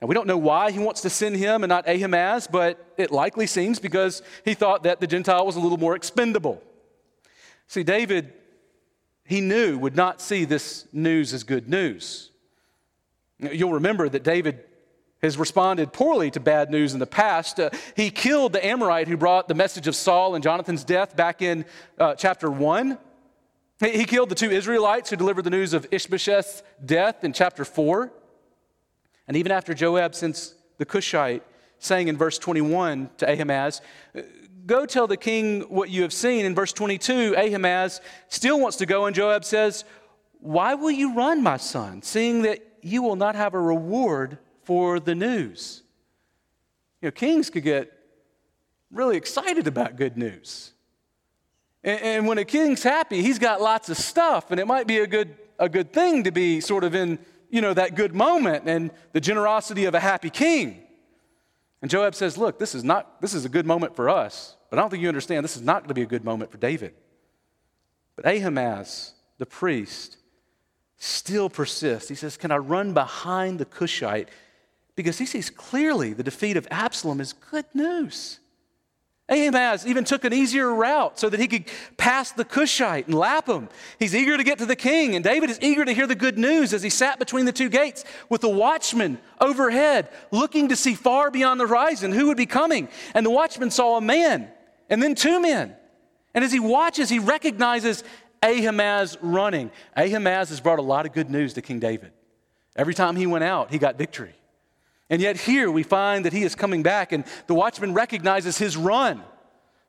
[0.01, 3.11] Now, we don't know why he wants to send him and not Ahimaaz, but it
[3.11, 6.63] likely seems because he thought that the Gentile was a little more expendable.
[7.67, 8.33] See, David,
[9.25, 12.31] he knew, would not see this news as good news.
[13.39, 14.65] You'll remember that David
[15.23, 17.61] has responded poorly to bad news in the past.
[17.61, 21.43] Uh, he killed the Amorite who brought the message of Saul and Jonathan's death back
[21.43, 21.67] in
[21.99, 22.99] uh, chapter 1.
[23.81, 27.67] He, he killed the two Israelites who delivered the news of Ishbosheth's death in chapter
[27.67, 28.11] 4.
[29.31, 31.45] And even after Joab sends the Cushite,
[31.79, 33.81] saying in verse 21 to Ahimaaz,
[34.67, 36.45] Go tell the king what you have seen.
[36.45, 39.85] In verse 22, Ahimaaz still wants to go, and Joab says,
[40.41, 44.99] Why will you run, my son, seeing that you will not have a reward for
[44.99, 45.85] the news?
[47.01, 47.93] You know, kings could get
[48.91, 50.73] really excited about good news.
[51.85, 54.99] And, and when a king's happy, he's got lots of stuff, and it might be
[54.99, 58.69] a good, a good thing to be sort of in you know, that good moment
[58.69, 60.83] and the generosity of a happy king.
[61.83, 64.79] And Joab says, Look, this is not, this is a good moment for us, but
[64.79, 66.59] I don't think you understand, this is not going to be a good moment for
[66.59, 66.95] David.
[68.17, 70.19] But Ahimaaz, the priest,
[70.99, 72.09] still persists.
[72.09, 74.29] He says, Can I run behind the Cushite?
[74.97, 78.40] Because he sees clearly the defeat of Absalom is good news.
[79.31, 81.65] Ahimaaz even took an easier route so that he could
[81.97, 83.69] pass the Cushite and lap him.
[83.99, 86.37] He's eager to get to the king, and David is eager to hear the good
[86.37, 90.95] news as he sat between the two gates with the watchman overhead, looking to see
[90.95, 92.89] far beyond the horizon who would be coming.
[93.15, 94.49] And the watchman saw a man
[94.89, 95.77] and then two men.
[96.35, 98.05] And as he watches, he recognizes
[98.43, 99.71] Ahimaaz running.
[99.97, 102.13] Ahimaaz has brought a lot of good news to King David.
[102.77, 104.35] Every time he went out, he got victory.
[105.11, 108.77] And yet here we find that he is coming back, and the watchman recognizes his
[108.77, 109.23] run.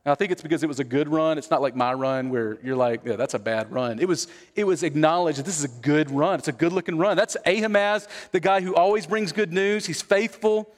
[0.04, 1.38] Now, I think it's because it was a good run.
[1.38, 4.00] It's not like my run where you're like, yeah, that's a bad run.
[4.00, 6.40] It was, it was acknowledged that this is a good run.
[6.40, 7.16] It's a good looking run.
[7.16, 9.86] That's Ahimaaz, the guy who always brings good news.
[9.86, 10.74] He's faithful.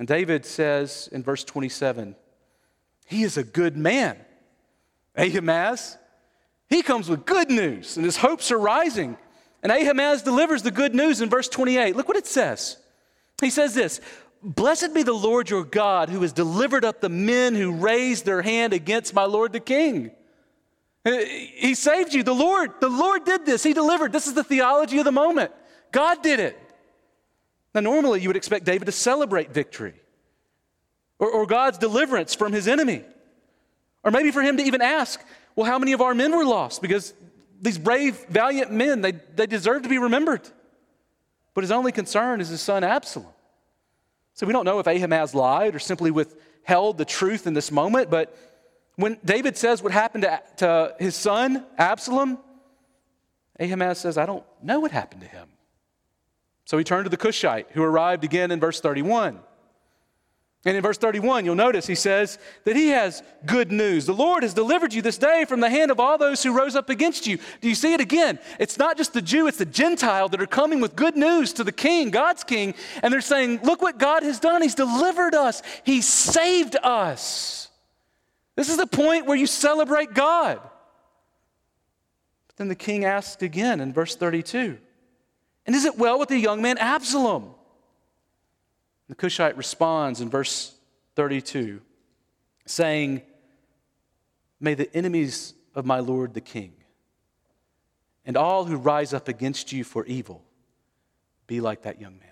[0.00, 2.16] And David says in verse 27,
[3.06, 4.16] he is a good man.
[5.16, 5.96] Ahimaaz,
[6.68, 9.16] he comes with good news, and his hopes are rising.
[9.62, 11.94] And Ahimaaz delivers the good news in verse 28.
[11.94, 12.78] Look what it says.
[13.40, 14.00] He says this
[14.42, 18.42] Blessed be the Lord your God who has delivered up the men who raised their
[18.42, 20.10] hand against my Lord the king.
[21.04, 22.22] Uh, he saved you.
[22.22, 23.62] The Lord, the Lord did this.
[23.62, 24.12] He delivered.
[24.12, 25.50] This is the theology of the moment.
[25.92, 26.58] God did it.
[27.74, 29.94] Now, normally you would expect David to celebrate victory
[31.18, 33.02] or, or God's deliverance from his enemy.
[34.02, 35.22] Or maybe for him to even ask,
[35.54, 36.82] well, how many of our men were lost?
[36.82, 37.14] Because
[37.60, 40.48] these brave, valiant men, they, they deserve to be remembered.
[41.54, 43.32] But his only concern is his son Absalom.
[44.34, 48.10] So we don't know if Ahimaaz lied or simply withheld the truth in this moment,
[48.10, 48.36] but
[48.96, 52.38] when David says what happened to, to his son Absalom,
[53.58, 55.48] Ahimaaz says, I don't know what happened to him.
[56.64, 59.40] So he turned to the Cushite, who arrived again in verse 31.
[60.66, 64.04] And in verse 31, you'll notice he says that he has good news.
[64.04, 66.76] The Lord has delivered you this day from the hand of all those who rose
[66.76, 67.38] up against you.
[67.62, 68.38] Do you see it again?
[68.58, 71.64] It's not just the Jew, it's the Gentile that are coming with good news to
[71.64, 74.60] the king, God's king, and they're saying, Look what God has done.
[74.60, 77.68] He's delivered us, He saved us.
[78.54, 80.60] This is the point where you celebrate God.
[82.48, 84.76] But then the king asked again in verse 32
[85.64, 87.54] And is it well with the young man Absalom?
[89.10, 90.72] The Cushite responds in verse
[91.16, 91.80] 32,
[92.64, 93.22] saying,
[94.60, 96.74] May the enemies of my Lord the king
[98.24, 100.44] and all who rise up against you for evil
[101.48, 102.28] be like that young man.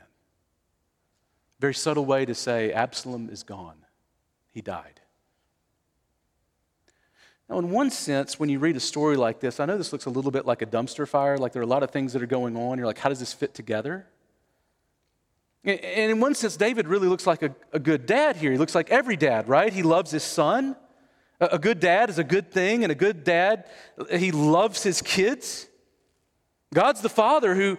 [1.59, 3.85] Very subtle way to say Absalom is gone.
[4.53, 5.01] He died.
[7.51, 10.07] Now, in one sense, when you read a story like this, I know this looks
[10.07, 12.23] a little bit like a dumpster fire, like there are a lot of things that
[12.23, 12.79] are going on.
[12.79, 14.07] You're like, how does this fit together?
[15.65, 18.53] And in one sense, David really looks like a, a good dad here.
[18.53, 19.73] He looks like every dad, right?
[19.73, 20.77] He loves his son.
[21.41, 23.65] A, a good dad is a good thing, and a good dad,
[24.11, 25.69] he loves his kids.
[26.73, 27.79] God's the father who,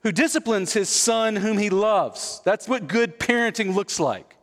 [0.00, 2.40] who disciplines his son whom he loves.
[2.44, 4.36] That's what good parenting looks like.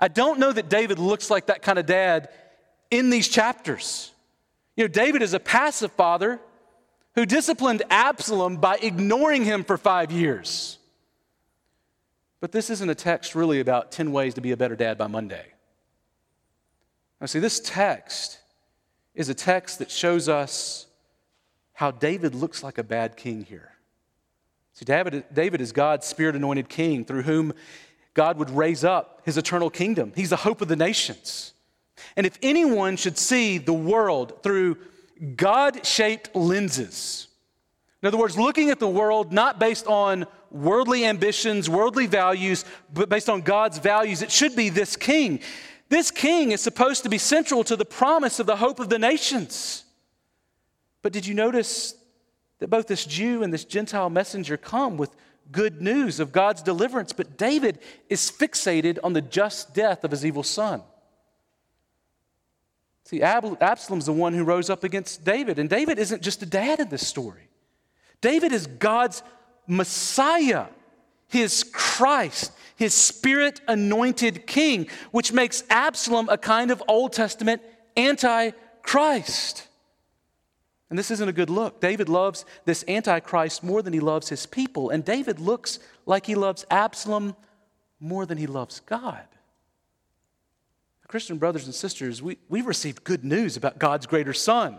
[0.00, 2.30] I don't know that David looks like that kind of dad
[2.90, 4.12] in these chapters.
[4.76, 6.40] You know, David is a passive father
[7.16, 10.77] who disciplined Absalom by ignoring him for five years.
[12.40, 15.06] But this isn't a text really about 10 ways to be a better dad by
[15.06, 15.46] Monday.
[17.20, 18.38] Now, see, this text
[19.14, 20.86] is a text that shows us
[21.72, 23.72] how David looks like a bad king here.
[24.74, 27.52] See, David, David is God's spirit anointed king through whom
[28.14, 30.12] God would raise up his eternal kingdom.
[30.14, 31.52] He's the hope of the nations.
[32.16, 34.76] And if anyone should see the world through
[35.36, 37.27] God shaped lenses,
[38.02, 43.08] in other words, looking at the world not based on worldly ambitions, worldly values, but
[43.08, 45.40] based on God's values, it should be this king.
[45.88, 48.98] This king is supposed to be central to the promise of the hope of the
[48.98, 49.84] nations.
[51.02, 51.94] But did you notice
[52.60, 55.14] that both this Jew and this Gentile messenger come with
[55.50, 57.12] good news of God's deliverance?
[57.12, 60.82] But David is fixated on the just death of his evil son.
[63.06, 66.78] See, Absalom's the one who rose up against David, and David isn't just a dad
[66.78, 67.47] in this story.
[68.20, 69.22] David is God's
[69.66, 70.66] Messiah,
[71.28, 77.60] his Christ his spirit anointed king, which makes Absalom a kind of Old Testament
[77.96, 79.66] antichrist.
[80.88, 81.80] And this isn't a good look.
[81.80, 86.36] David loves this antichrist more than he loves his people, and David looks like he
[86.36, 87.34] loves Absalom
[87.98, 89.26] more than he loves God.
[91.08, 94.78] Christian brothers and sisters, we, we've received good news about God's greater Son,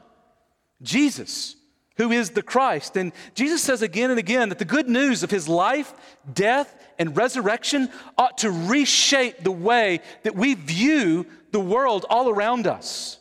[0.81, 1.55] Jesus
[1.99, 2.95] who is the Christ.
[2.95, 5.93] And Jesus says again and again that the good news of his life,
[6.33, 12.67] death, and resurrection ought to reshape the way that we view the world all around
[12.67, 13.19] us.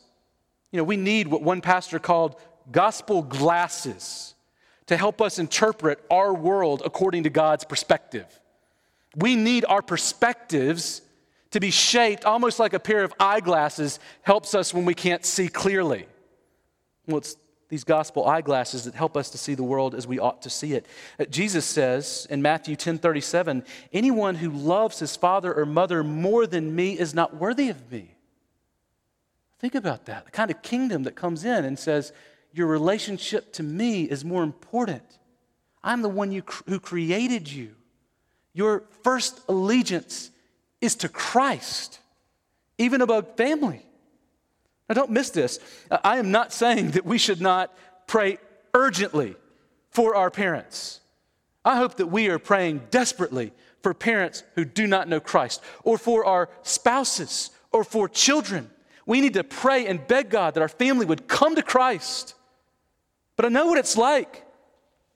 [0.71, 2.37] You know, we need what one pastor called
[2.71, 4.33] gospel glasses
[4.87, 8.27] to help us interpret our world according to God's perspective.
[9.13, 11.01] We need our perspectives
[11.51, 15.49] to be shaped almost like a pair of eyeglasses helps us when we can't see
[15.49, 16.07] clearly.
[17.07, 17.35] Well, it's
[17.69, 20.73] these gospel eyeglasses that help us to see the world as we ought to see
[20.73, 20.85] it.
[21.19, 26.47] Uh, Jesus says in Matthew 10 37, anyone who loves his father or mother more
[26.47, 28.15] than me is not worthy of me.
[29.59, 30.25] Think about that.
[30.25, 32.11] The kind of kingdom that comes in and says,
[32.53, 35.03] Your relationship to me is more important.
[35.83, 37.75] I'm the one you, who created you.
[38.53, 40.31] Your first allegiance
[40.81, 41.99] is to Christ,
[42.77, 43.85] even above family.
[44.89, 45.59] Now, don't miss this.
[45.91, 47.71] Uh, I am not saying that we should not
[48.07, 48.39] pray
[48.73, 49.35] urgently
[49.91, 50.99] for our parents.
[51.63, 55.97] I hope that we are praying desperately for parents who do not know Christ, or
[55.97, 58.69] for our spouses, or for children.
[59.05, 62.33] We need to pray and beg God that our family would come to Christ.
[63.35, 64.45] But I know what it's like,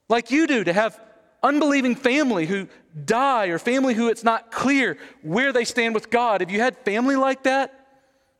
[0.07, 0.99] like you do, to have
[1.41, 2.67] unbelieving family who
[3.05, 6.41] die, or family who it's not clear where they stand with God.
[6.41, 7.87] Have you had family like that?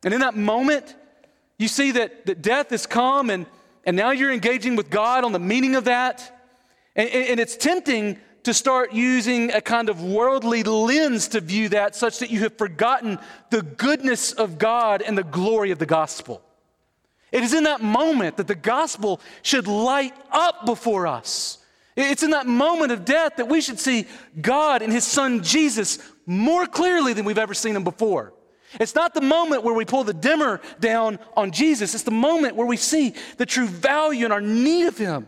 [0.03, 0.95] And in that moment,
[1.57, 3.45] you see that, that death has come, and,
[3.85, 6.41] and now you're engaging with God on the meaning of that.
[6.95, 11.95] And, and it's tempting to start using a kind of worldly lens to view that,
[11.95, 13.17] such that you have forgotten
[13.49, 16.41] the goodness of God and the glory of the gospel.
[17.31, 21.57] It is in that moment that the gospel should light up before us.
[21.95, 24.07] It's in that moment of death that we should see
[24.39, 28.33] God and His Son Jesus more clearly than we've ever seen Him before.
[28.79, 31.93] It's not the moment where we pull the dimmer down on Jesus.
[31.93, 35.27] It's the moment where we see the true value and our need of Him.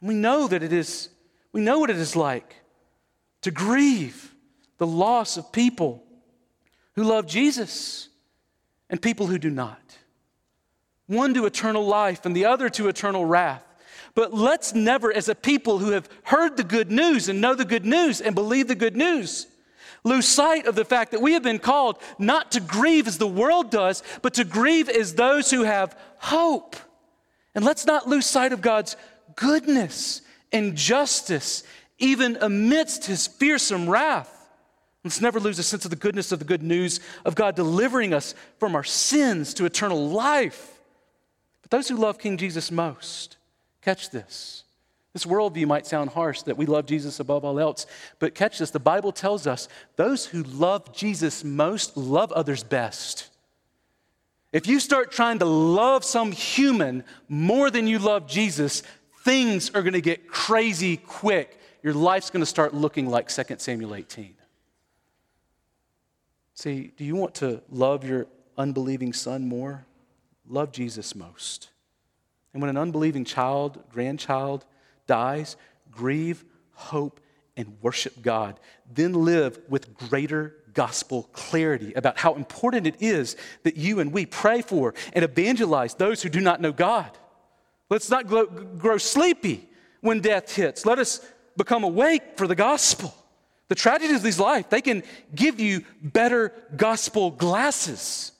[0.00, 1.08] And we know that it is,
[1.52, 2.56] we know what it is like
[3.42, 4.34] to grieve
[4.78, 6.02] the loss of people
[6.94, 8.08] who love Jesus
[8.90, 9.80] and people who do not.
[11.06, 13.64] One to eternal life and the other to eternal wrath.
[14.14, 17.64] But let's never, as a people who have heard the good news and know the
[17.64, 19.46] good news and believe the good news,
[20.04, 23.26] lose sight of the fact that we have been called not to grieve as the
[23.26, 26.76] world does, but to grieve as those who have hope.
[27.54, 28.96] And let's not lose sight of God's
[29.34, 30.20] goodness
[30.52, 31.64] and justice,
[31.98, 34.30] even amidst his fearsome wrath.
[35.02, 38.14] Let's never lose a sense of the goodness of the good news of God delivering
[38.14, 40.80] us from our sins to eternal life.
[41.62, 43.36] But those who love King Jesus most,
[43.82, 44.64] catch this
[45.14, 47.86] this worldview might sound harsh that we love Jesus above all else,
[48.18, 53.28] but catch this the Bible tells us those who love Jesus most love others best.
[54.52, 58.82] If you start trying to love some human more than you love Jesus,
[59.22, 61.60] things are going to get crazy quick.
[61.84, 64.34] Your life's going to start looking like 2 Samuel 18.
[66.54, 68.26] See, do you want to love your
[68.58, 69.86] unbelieving son more?
[70.48, 71.68] Love Jesus most.
[72.52, 74.64] And when an unbelieving child, grandchild,
[75.06, 75.56] dies,
[75.90, 77.20] grieve, hope,
[77.56, 78.58] and worship God.
[78.92, 84.26] Then live with greater gospel clarity about how important it is that you and we
[84.26, 87.16] pray for and evangelize those who do not know God.
[87.88, 89.68] Let's not grow sleepy
[90.00, 90.84] when death hits.
[90.84, 91.20] Let us
[91.56, 93.14] become awake for the gospel.
[93.68, 95.02] The tragedies of these life, they can
[95.34, 98.32] give you better gospel glasses.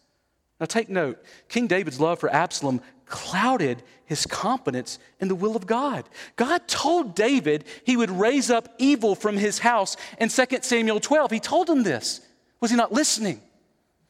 [0.64, 5.66] Now take note, King David's love for Absalom clouded his confidence in the will of
[5.66, 6.08] God.
[6.36, 11.32] God told David he would raise up evil from his house in 2 Samuel 12.
[11.32, 12.22] He told him this.
[12.60, 13.42] Was he not listening?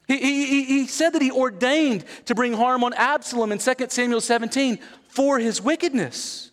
[0.07, 4.21] He, he, he said that he ordained to bring harm on Absalom in 2 Samuel
[4.21, 4.79] 17
[5.09, 6.51] for his wickedness.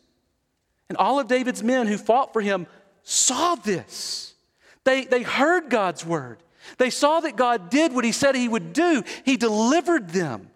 [0.89, 2.67] And all of David's men who fought for him
[3.05, 4.35] saw this.
[4.83, 6.39] They, they heard God's word.
[6.79, 9.03] They saw that God did what he said he would do.
[9.25, 10.51] He delivered them.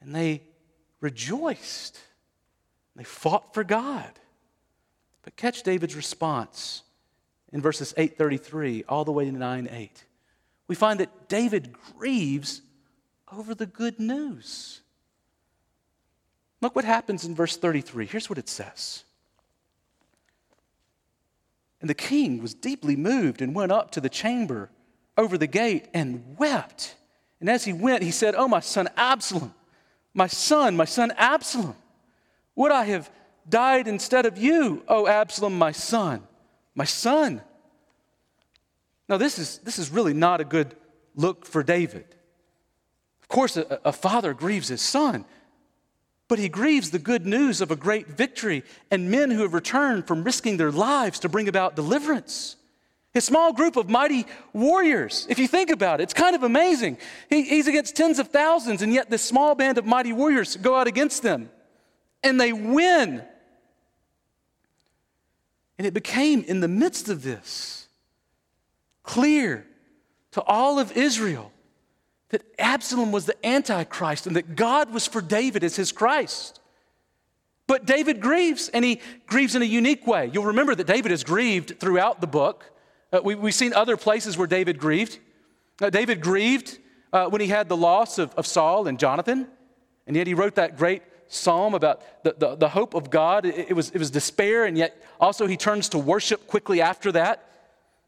[0.00, 0.42] And they
[1.00, 1.98] rejoiced.
[2.96, 4.10] They fought for God.
[5.22, 6.82] But catch David's response
[7.52, 10.04] in verses 833 all the way to 9 8.
[10.68, 12.62] We find that David grieves
[13.32, 14.80] over the good news.
[16.60, 18.06] Look what happens in verse 33.
[18.06, 19.04] Here's what it says.
[21.80, 24.70] And the king was deeply moved and went up to the chamber
[25.16, 26.96] over the gate and wept.
[27.40, 29.54] And as he went, he said, Oh, my son Absalom,
[30.14, 31.76] my son, my son Absalom,
[32.56, 33.10] would I have
[33.48, 36.22] died instead of you, O Absalom, my son,
[36.74, 37.42] my son.
[39.08, 40.74] Now, this is, this is really not a good
[41.14, 42.04] look for David.
[43.22, 45.24] Of course, a, a father grieves his son,
[46.28, 50.06] but he grieves the good news of a great victory and men who have returned
[50.06, 52.56] from risking their lives to bring about deliverance.
[53.14, 56.98] His small group of mighty warriors, if you think about it, it's kind of amazing.
[57.30, 60.76] He, he's against tens of thousands, and yet this small band of mighty warriors go
[60.76, 61.50] out against them,
[62.22, 63.22] and they win.
[65.78, 67.88] And it became in the midst of this
[69.02, 69.66] clear
[70.32, 71.50] to all of Israel
[72.30, 76.60] that Absalom was the Antichrist and that God was for David as his Christ.
[77.66, 80.30] But David grieves, and he grieves in a unique way.
[80.32, 82.64] You'll remember that David is grieved throughout the book.
[83.12, 85.18] Uh, we, have seen other places where David grieved.
[85.80, 86.78] Uh, David grieved
[87.12, 89.46] uh, when he had the loss of, of, Saul and Jonathan,
[90.06, 93.44] and yet he wrote that great psalm about the, the, the hope of God.
[93.44, 97.12] It, it, was, it was despair, and yet also he turns to worship quickly after
[97.12, 97.48] that.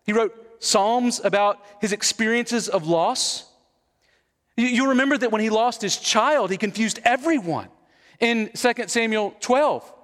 [0.04, 3.49] He wrote psalms about his experiences of loss.
[4.68, 7.68] You remember that when he lost his child, he confused everyone
[8.18, 9.94] in 2 Samuel 12.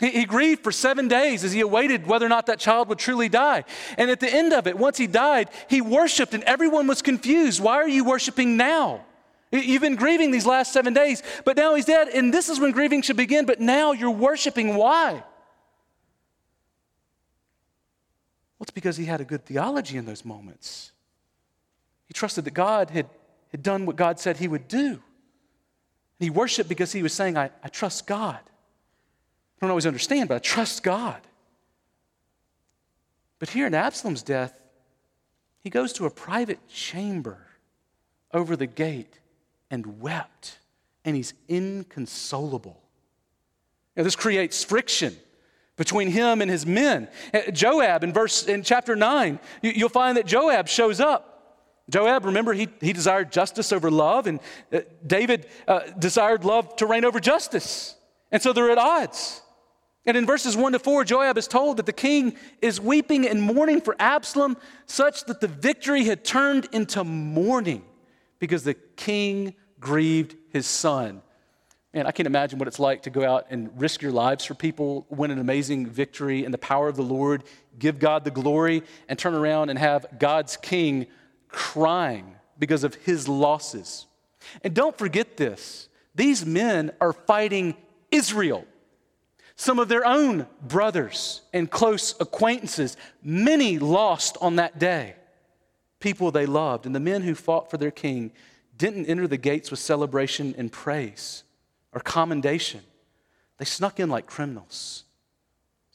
[0.00, 2.98] He, he, grieved for seven days as he awaited whether or not that child would
[2.98, 3.64] truly die.
[3.96, 7.62] And at the end of it, once he died, he worshiped and everyone was confused.
[7.62, 9.06] Why are you worshiping now?
[9.52, 12.72] You've been grieving these last seven days, but now he's dead, and this is when
[12.72, 14.74] grieving should begin, but now you're worshiping.
[14.74, 15.12] Why?
[15.12, 15.22] Well,
[18.62, 20.90] it's because he had a good theology in those moments.
[22.06, 23.06] He trusted that God had
[23.50, 24.88] had done what God said he would do.
[24.88, 25.00] And
[26.18, 28.38] he worshiped because he was saying, I, I trust God.
[28.40, 31.20] I don't always understand, but I trust God.
[33.38, 34.58] But here in Absalom's death,
[35.62, 37.38] he goes to a private chamber
[38.32, 39.18] over the gate
[39.70, 40.58] and wept,
[41.04, 42.80] and he's inconsolable.
[43.96, 45.16] Now, this creates friction
[45.76, 47.08] between him and his men.
[47.32, 51.35] Uh, Joab in verse in chapter 9, you'll find that Joab shows up
[51.88, 54.40] Joab, remember, he, he desired justice over love, and
[54.72, 57.94] uh, David uh, desired love to reign over justice.
[58.32, 59.40] And so they're at odds.
[60.04, 63.42] And in verses 1 to 4, Joab is told that the king is weeping and
[63.42, 64.56] mourning for Absalom,
[64.86, 67.84] such that the victory had turned into mourning
[68.38, 71.22] because the king grieved his son.
[71.92, 74.54] And I can't imagine what it's like to go out and risk your lives for
[74.54, 77.42] people, win an amazing victory in the power of the Lord,
[77.78, 81.06] give God the glory, and turn around and have God's king
[81.56, 84.04] crying because of his losses.
[84.62, 87.74] And don't forget this these men are fighting
[88.10, 88.66] Israel.
[89.56, 95.16] Some of their own brothers and close acquaintances, many lost on that day,
[95.98, 96.84] people they loved.
[96.84, 98.32] And the men who fought for their king
[98.76, 101.42] didn't enter the gates with celebration and praise
[101.92, 102.82] or commendation.
[103.56, 105.04] They snuck in like criminals.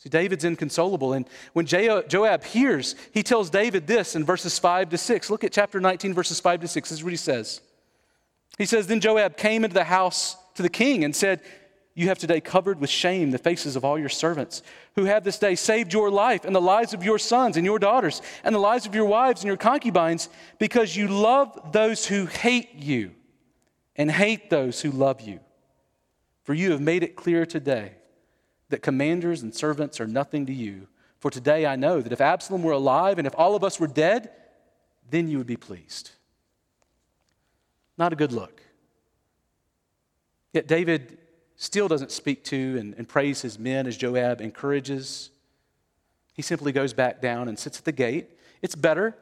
[0.02, 1.14] See, David's inconsolable.
[1.14, 5.30] And when Joab hears, he tells David this in verses 5 to 6.
[5.30, 6.89] Look at chapter 19, verses 5 to 6.
[6.89, 7.62] This is what he says.
[8.58, 11.41] He says, Then Joab came into the house to the king and said,
[11.93, 14.64] You have today covered with shame the faces of all your servants,
[14.95, 17.78] who have this day saved your life and the lives of your sons and your
[17.78, 22.26] daughters, and the lives of your wives and your concubines, because you love those who
[22.26, 23.12] hate you
[23.95, 25.41] and hate those who love you.
[26.41, 27.91] For you have made it clear today
[28.72, 30.88] that commanders and servants are nothing to you,
[31.22, 33.88] For today I know that if Absalom were alive and if all of us were
[33.88, 34.32] dead,
[35.11, 36.09] then you would be pleased.
[37.95, 38.63] Not a good look.
[40.51, 41.19] Yet David
[41.57, 45.30] still doesn't speak to and, and praise his men as Joab encourages.
[46.34, 48.32] He simply goes back down and sits at the gate.
[48.63, 49.15] It's better,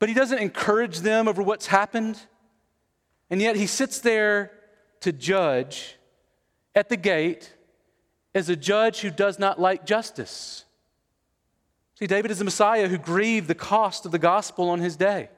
[0.00, 2.18] but he doesn't encourage them over what's happened.
[3.30, 4.50] And yet he sits there
[5.00, 5.96] to judge
[6.74, 7.54] at the gate
[8.34, 10.64] as a judge who does not like justice.
[11.98, 15.28] See, David is the Messiah who grieved the cost of the gospel on his day.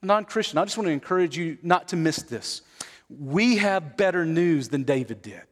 [0.00, 2.62] Non Christian, I just want to encourage you not to miss this.
[3.08, 5.42] We have better news than David did.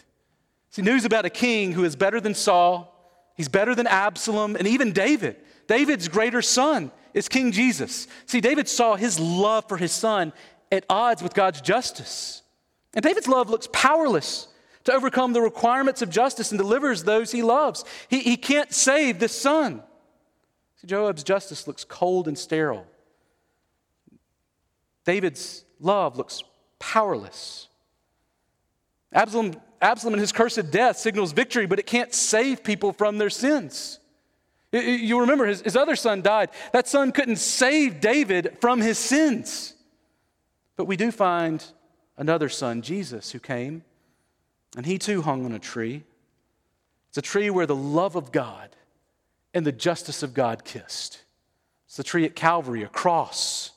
[0.70, 2.96] See, news about a king who is better than Saul,
[3.34, 5.36] he's better than Absalom, and even David.
[5.66, 8.08] David's greater son is King Jesus.
[8.26, 10.32] See, David saw his love for his son
[10.72, 12.42] at odds with God's justice.
[12.94, 14.48] And David's love looks powerless
[14.84, 17.84] to overcome the requirements of justice and delivers those he loves.
[18.08, 19.82] He, he can't save this son.
[20.76, 22.86] See, Joab's justice looks cold and sterile.
[25.04, 26.42] David's love looks
[26.78, 27.68] powerless.
[29.12, 33.30] Absalom, Absalom and his cursed death signals victory, but it can't save people from their
[33.30, 33.98] sins.
[34.72, 36.50] You remember his, his other son died.
[36.72, 39.74] That son couldn't save David from his sins.
[40.76, 41.64] But we do find
[42.16, 43.82] another son, Jesus, who came,
[44.76, 46.04] and he too hung on a tree.
[47.08, 48.70] It's a tree where the love of God
[49.52, 51.22] and the justice of God kissed.
[51.86, 53.72] It's the tree at Calvary, a cross.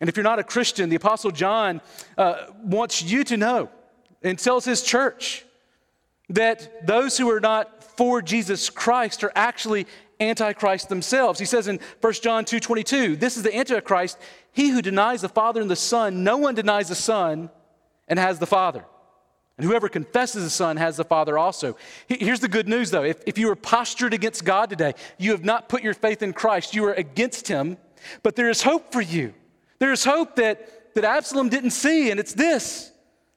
[0.00, 1.80] And if you're not a Christian, the Apostle John
[2.16, 3.68] uh, wants you to know
[4.22, 5.44] and tells his church
[6.28, 9.86] that those who are not for Jesus Christ are actually
[10.20, 11.38] antichrist themselves.
[11.38, 14.18] He says in 1 John 2:22, this is the antichrist,
[14.52, 17.50] he who denies the Father and the Son, no one denies the Son
[18.08, 18.84] and has the Father.
[19.58, 21.76] And whoever confesses the Son has the Father also.
[22.08, 23.04] Here's the good news though.
[23.04, 26.32] If, if you are postured against God today, you have not put your faith in
[26.32, 27.78] Christ, you are against him,
[28.22, 29.32] but there is hope for you.
[29.78, 32.92] There is hope that, that Absalom didn't see, and it's this.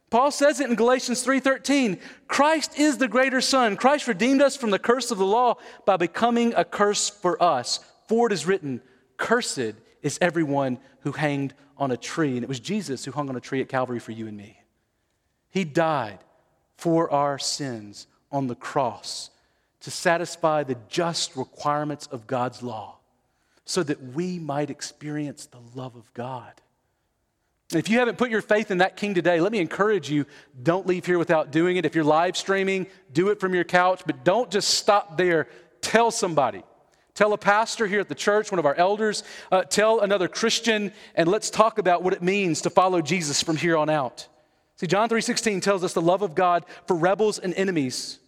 [0.09, 1.99] Paul says it in Galatians 3:13.
[2.27, 3.77] Christ is the greater son.
[3.77, 5.55] Christ redeemed us from the curse of the law
[5.85, 7.79] by becoming a curse for us.
[8.07, 8.81] For it is written,
[9.17, 12.35] cursed is everyone who hanged on a tree.
[12.35, 14.57] And it was Jesus who hung on a tree at Calvary for you and me.
[15.49, 16.19] He died
[16.77, 19.29] for our sins on the cross
[19.81, 22.97] to satisfy the just requirements of God's law
[23.65, 26.53] so that we might experience the love of God.
[27.71, 30.25] If you haven't put your faith in that king today, let me encourage you
[30.63, 31.85] don't leave here without doing it.
[31.85, 35.47] If you're live streaming, do it from your couch, but don't just stop there.
[35.81, 36.63] Tell somebody.
[37.13, 40.91] Tell a pastor here at the church, one of our elders, uh, tell another Christian,
[41.15, 44.28] and let's talk about what it means to follow Jesus from here on out.
[44.79, 48.19] See, John 3:16 tells us the love of God for rebels and enemies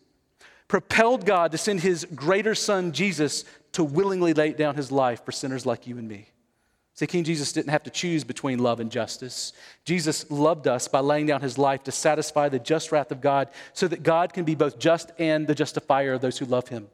[0.68, 5.32] propelled God to send his greater son Jesus to willingly lay down his life for
[5.32, 6.28] sinners like you and me.
[6.94, 9.54] See, King Jesus didn't have to choose between love and justice.
[9.86, 13.48] Jesus loved us by laying down his life to satisfy the just wrath of God
[13.72, 16.90] so that God can be both just and the justifier of those who love him.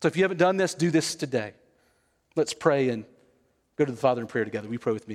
[0.00, 1.54] So if you haven't done this, do this today.
[2.36, 3.04] Let's pray and
[3.76, 4.68] go to the Father in prayer together.
[4.68, 5.14] We pray with me?